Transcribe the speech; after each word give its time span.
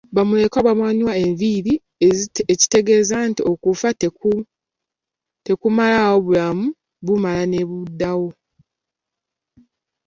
Ba 0.15 0.21
mulekwa 0.27 0.59
babamwa 0.67 1.13
enviiri 1.23 1.73
ekitegeeza 2.53 3.17
nti 3.29 3.41
okufa 3.51 3.89
tekumalaawo 5.47 6.17
bulamu, 6.25 6.65
bumala 7.05 7.43
ne 7.47 7.61
buddawo. 7.69 8.29